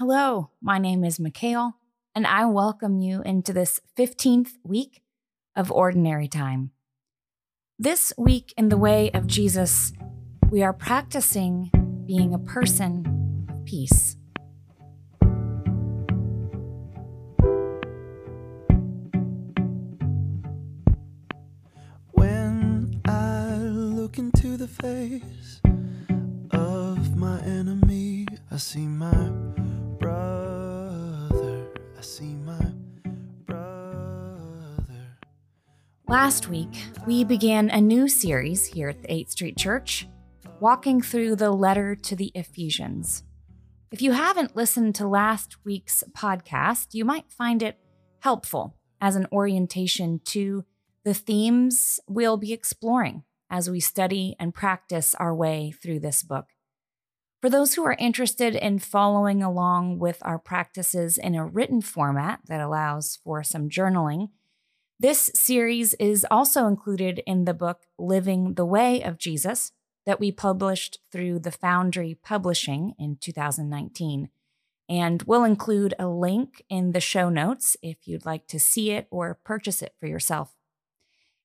[0.00, 1.72] Hello, my name is Mikhail,
[2.14, 5.02] and I welcome you into this 15th week
[5.56, 6.70] of Ordinary Time.
[7.80, 9.92] This week, in the way of Jesus,
[10.52, 11.72] we are practicing
[12.06, 14.16] being a person of peace.
[22.12, 25.60] When I look into the face
[26.52, 29.32] of my enemy, I see my
[36.08, 40.08] Last week, we began a new series here at the 8th Street Church,
[40.58, 43.24] walking through the letter to the Ephesians.
[43.92, 47.78] If you haven't listened to last week's podcast, you might find it
[48.20, 50.64] helpful as an orientation to
[51.04, 56.46] the themes we'll be exploring as we study and practice our way through this book.
[57.42, 62.40] For those who are interested in following along with our practices in a written format
[62.46, 64.30] that allows for some journaling,
[65.00, 69.70] this series is also included in the book Living the Way of Jesus
[70.06, 74.28] that we published through the Foundry Publishing in 2019.
[74.88, 79.06] And we'll include a link in the show notes if you'd like to see it
[79.10, 80.56] or purchase it for yourself.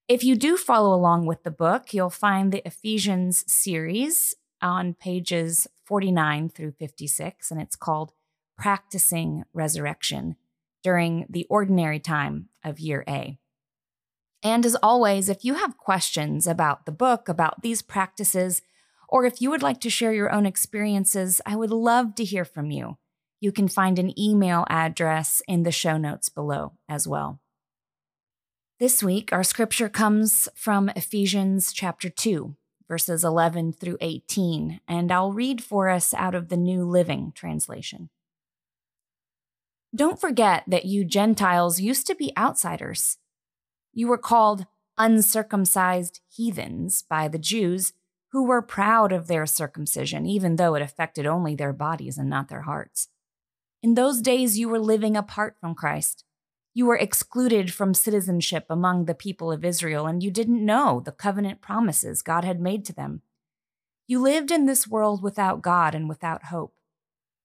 [0.07, 5.67] If you do follow along with the book, you'll find the Ephesians series on pages
[5.85, 8.13] 49 through 56, and it's called
[8.57, 10.37] Practicing Resurrection
[10.81, 13.37] during the ordinary time of year A.
[14.43, 18.61] And as always, if you have questions about the book, about these practices,
[19.07, 22.43] or if you would like to share your own experiences, I would love to hear
[22.43, 22.97] from you.
[23.39, 27.39] You can find an email address in the show notes below as well.
[28.79, 32.55] This week, our scripture comes from Ephesians chapter 2,
[32.87, 38.09] verses 11 through 18, and I'll read for us out of the New Living Translation.
[39.95, 43.19] Don't forget that you Gentiles used to be outsiders.
[43.93, 44.65] You were called
[44.97, 47.93] uncircumcised heathens by the Jews,
[48.31, 52.49] who were proud of their circumcision, even though it affected only their bodies and not
[52.49, 53.09] their hearts.
[53.83, 56.23] In those days, you were living apart from Christ.
[56.73, 61.11] You were excluded from citizenship among the people of Israel, and you didn't know the
[61.11, 63.21] covenant promises God had made to them.
[64.07, 66.73] You lived in this world without God and without hope.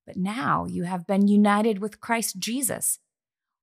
[0.07, 2.99] But now you have been united with Christ Jesus.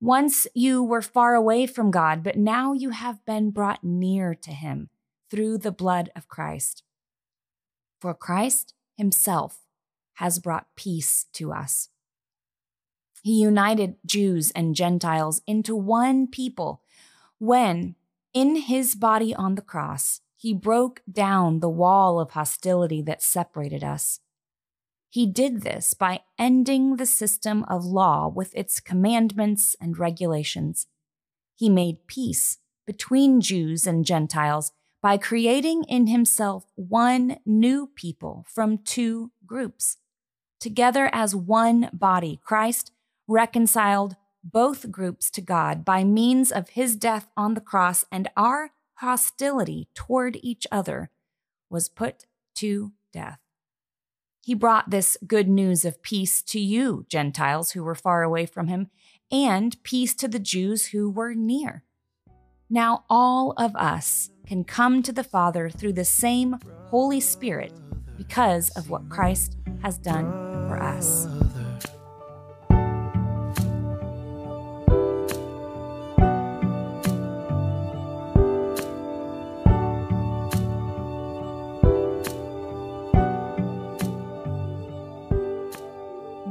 [0.05, 4.51] Once you were far away from God, but now you have been brought near to
[4.51, 4.91] Him
[5.31, 6.83] through the blood of Christ.
[7.99, 9.65] For Christ Himself
[10.17, 11.89] has brought peace to us.
[13.23, 16.83] He united Jews and Gentiles into one people
[17.39, 17.95] when,
[18.31, 23.83] in his body on the cross, he broke down the wall of hostility that separated
[23.83, 24.19] us.
[25.15, 30.87] He did this by ending the system of law with its commandments and regulations.
[31.55, 38.79] He made peace between Jews and Gentiles by creating in himself one new people from
[38.79, 39.95] two groups.
[40.59, 42.91] Together as one body, Christ
[43.25, 48.71] reconciled both groups to God by means of his death on the cross, and our
[48.95, 51.09] hostility toward each other
[51.69, 53.39] was put to death.
[54.45, 58.67] He brought this good news of peace to you, Gentiles who were far away from
[58.67, 58.91] him,
[59.31, 61.83] and peace to the Jews who were near.
[62.69, 66.59] Now, all of us can come to the Father through the same
[66.91, 67.73] Holy Spirit
[68.17, 70.31] because of what Christ has done
[70.67, 71.25] for us.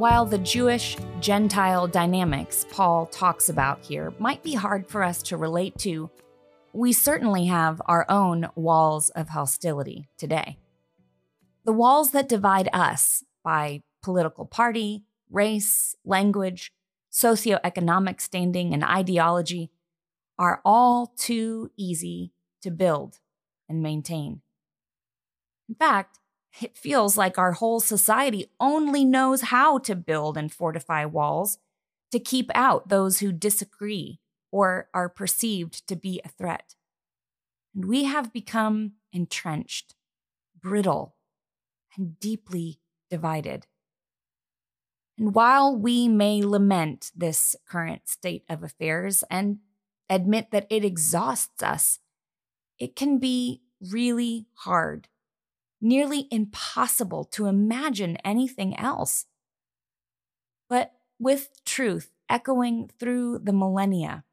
[0.05, 5.39] While the Jewish Gentile dynamics Paul talks about here might be hard for us to
[5.39, 6.11] relate to,
[6.75, 10.59] we certainly have our own walls of hostility today.
[11.65, 16.71] The walls that divide us by political party, race, language,
[17.11, 19.71] socioeconomic standing, and ideology
[20.39, 22.31] are all too easy
[22.61, 23.21] to build
[23.71, 24.43] and maintain.
[25.67, 26.19] In fact,
[26.61, 31.59] it feels like our whole society only knows how to build and fortify walls
[32.13, 34.21] to keep out those who disagree
[34.53, 36.77] or are perceived to be a threat.
[37.75, 39.97] And we have become entrenched,
[40.61, 41.17] brittle,
[41.97, 42.79] and deeply
[43.11, 43.67] divided.
[45.19, 49.59] And while we may lament this current state of affairs and
[50.09, 51.99] admit that it exhausts us,
[52.79, 55.09] it can be really hard
[55.85, 59.27] nearly impossible to imagine anything else.
[60.69, 64.25] But with truth echoing through the millennia,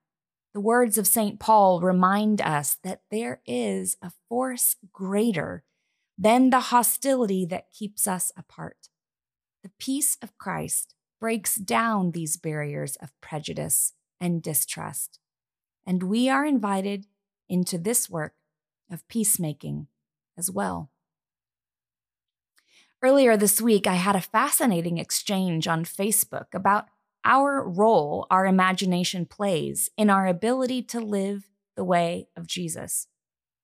[0.53, 1.39] the words of St.
[1.39, 5.63] Paul remind us that there is a force greater
[6.17, 8.89] than the hostility that keeps us apart.
[9.63, 15.19] The peace of Christ breaks down these barriers of prejudice and distrust,
[15.85, 17.07] and we are invited
[17.49, 18.35] into this work
[18.89, 19.87] of peacemaking
[20.37, 20.89] as well.
[23.03, 26.85] Earlier this week, I had a fascinating exchange on Facebook about
[27.25, 33.07] our role our imagination plays in our ability to live the way of Jesus.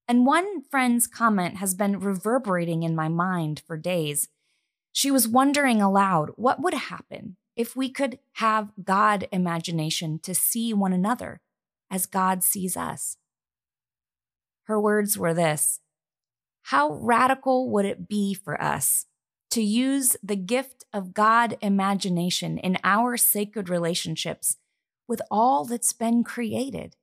[0.08, 4.28] And one friend's comment has been reverberating in my mind for days.
[4.92, 10.74] She was wondering aloud what would happen if we could have God imagination to see
[10.74, 11.40] one another
[11.92, 13.18] as God sees us.
[14.64, 15.78] Her words were this
[16.62, 19.06] How radical would it be for us
[19.50, 24.56] to use the gift of God imagination in our sacred relationships
[25.06, 26.96] with all that's been created?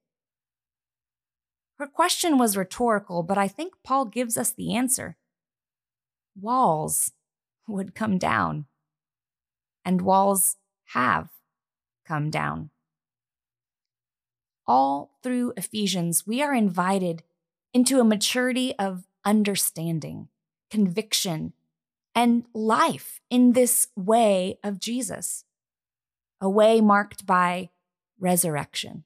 [1.77, 5.17] Her question was rhetorical, but I think Paul gives us the answer.
[6.39, 7.11] Walls
[7.67, 8.65] would come down,
[9.83, 10.57] and walls
[10.93, 11.29] have
[12.05, 12.69] come down.
[14.67, 17.23] All through Ephesians, we are invited
[17.73, 20.29] into a maturity of understanding,
[20.69, 21.53] conviction,
[22.15, 25.43] and life in this way of Jesus,
[26.39, 27.69] a way marked by
[28.19, 29.03] resurrection.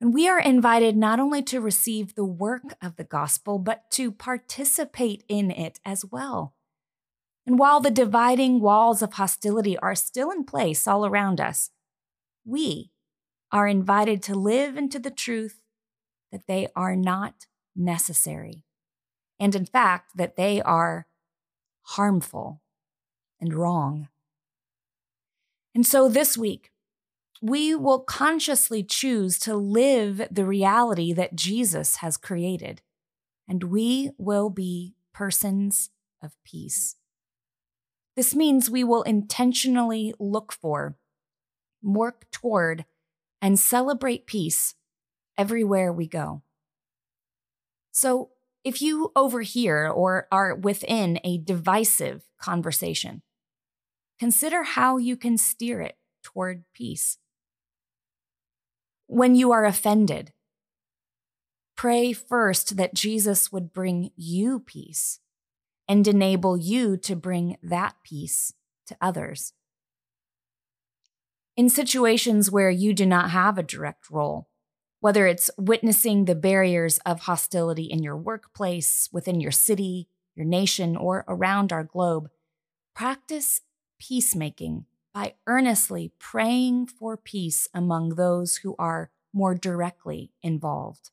[0.00, 4.12] And we are invited not only to receive the work of the gospel, but to
[4.12, 6.54] participate in it as well.
[7.46, 11.70] And while the dividing walls of hostility are still in place all around us,
[12.44, 12.90] we
[13.50, 15.60] are invited to live into the truth
[16.32, 17.46] that they are not
[17.76, 18.64] necessary.
[19.38, 21.06] And in fact, that they are
[21.84, 22.60] harmful,
[23.40, 24.08] and wrong.
[25.74, 26.70] And so this week,
[27.42, 32.80] we will consciously choose to live the reality that Jesus has created,
[33.46, 35.90] and we will be persons
[36.22, 36.96] of peace.
[38.16, 40.96] This means we will intentionally look for,
[41.82, 42.84] work toward,
[43.42, 44.74] and celebrate peace
[45.36, 46.42] everywhere we go.
[47.90, 48.30] So
[48.64, 53.22] if you overhear or are within a divisive conversation,
[54.18, 57.18] consider how you can steer it toward peace.
[59.06, 60.32] When you are offended,
[61.76, 65.20] pray first that Jesus would bring you peace
[65.86, 68.54] and enable you to bring that peace
[68.86, 69.52] to others.
[71.56, 74.48] In situations where you do not have a direct role,
[75.04, 80.96] whether it's witnessing the barriers of hostility in your workplace, within your city, your nation,
[80.96, 82.30] or around our globe,
[82.96, 83.60] practice
[84.00, 91.10] peacemaking by earnestly praying for peace among those who are more directly involved.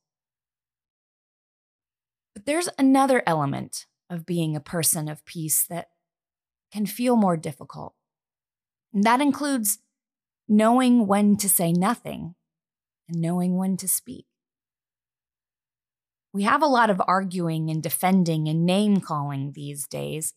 [2.33, 5.89] But there's another element of being a person of peace that
[6.71, 7.93] can feel more difficult.
[8.93, 9.79] And that includes
[10.47, 12.35] knowing when to say nothing
[13.11, 14.25] and knowing when to speak.
[16.33, 20.33] We have a lot of arguing and defending and name calling these days,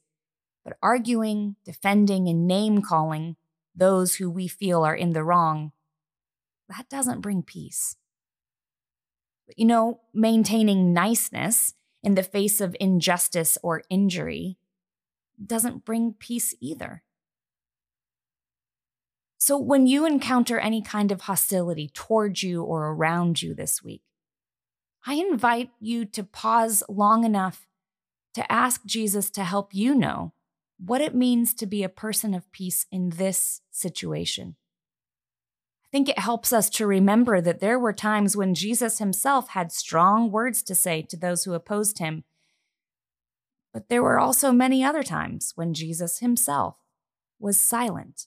[0.64, 3.36] but arguing, defending, and name calling
[3.76, 5.72] those who we feel are in the wrong,
[6.68, 7.96] that doesn't bring peace.
[9.46, 14.58] But you know, maintaining niceness in the face of injustice or injury
[15.44, 17.03] doesn't bring peace either.
[19.44, 24.00] So, when you encounter any kind of hostility towards you or around you this week,
[25.06, 27.66] I invite you to pause long enough
[28.32, 30.32] to ask Jesus to help you know
[30.78, 34.56] what it means to be a person of peace in this situation.
[35.84, 39.70] I think it helps us to remember that there were times when Jesus himself had
[39.70, 42.24] strong words to say to those who opposed him.
[43.74, 46.76] But there were also many other times when Jesus himself
[47.38, 48.24] was silent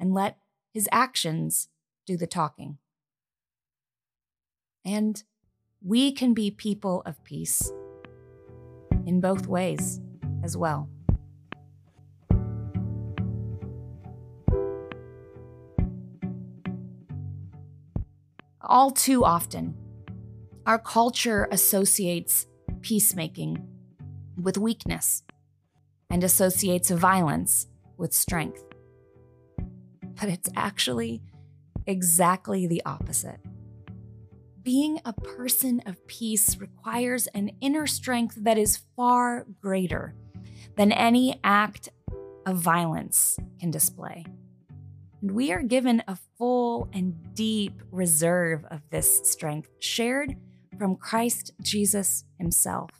[0.00, 0.38] and let
[0.72, 1.68] his actions
[2.06, 2.78] do the talking.
[4.84, 5.22] And
[5.84, 7.70] we can be people of peace
[9.06, 10.00] in both ways
[10.42, 10.88] as well.
[18.62, 19.74] All too often,
[20.64, 22.46] our culture associates
[22.82, 23.66] peacemaking
[24.40, 25.22] with weakness
[26.08, 27.66] and associates violence
[27.96, 28.69] with strength
[30.20, 31.22] but it's actually
[31.86, 33.40] exactly the opposite.
[34.62, 40.14] Being a person of peace requires an inner strength that is far greater
[40.76, 41.88] than any act
[42.44, 44.26] of violence can display.
[45.22, 50.36] And we are given a full and deep reserve of this strength shared
[50.78, 52.90] from Christ Jesus Himself.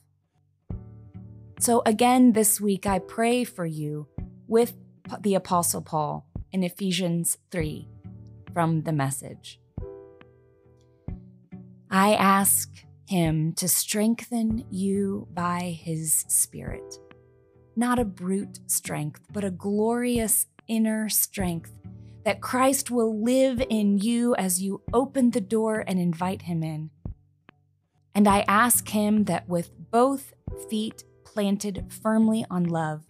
[1.59, 4.09] So, again, this week, I pray for you
[4.47, 4.75] with
[5.21, 7.89] the Apostle Paul in Ephesians 3
[8.53, 9.61] from the message.
[11.91, 12.69] I ask
[13.07, 16.99] him to strengthen you by his Spirit.
[17.75, 21.73] Not a brute strength, but a glorious inner strength
[22.25, 26.91] that Christ will live in you as you open the door and invite him in.
[28.15, 30.33] And I ask him that with both
[30.69, 33.05] feet planted firmly on love,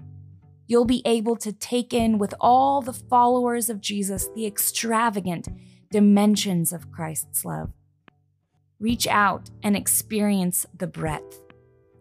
[0.70, 5.48] you'll be able to take in with all the followers of Jesus the extravagant
[5.90, 7.72] dimensions of Christ's love.
[8.78, 11.40] Reach out and experience the breadth,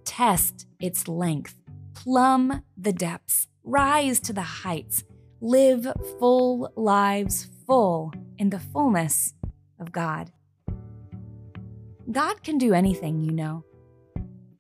[0.06, 1.56] test its length,
[1.96, 5.04] plumb the depths, rise to the heights,
[5.42, 5.88] live
[6.20, 9.34] full lives full in the fullness
[9.80, 10.32] of God.
[12.12, 13.66] God can do anything, you know,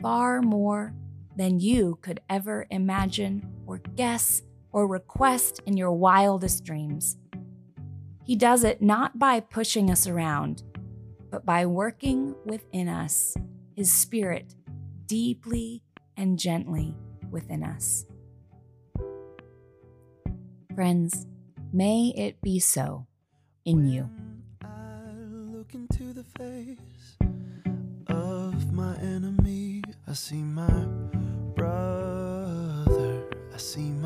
[0.02, 0.96] far more
[1.38, 7.18] than you could ever imagine or guess or request in your wildest dreams.
[8.26, 10.64] He does it not by pushing us around,
[11.30, 13.36] but by working within us,
[13.76, 14.56] His Spirit
[15.06, 15.84] deeply
[16.18, 16.96] and gently
[17.30, 18.06] within us.
[20.74, 21.28] Friends,
[21.72, 23.06] may it be so
[23.66, 24.10] in you.
[24.64, 25.12] I
[25.52, 27.18] look into the face
[28.08, 30.99] of my enemy, I see my
[33.60, 33.99] I